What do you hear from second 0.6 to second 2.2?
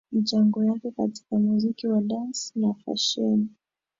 yake katika muziki wa